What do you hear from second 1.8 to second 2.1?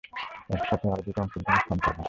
থাকবে।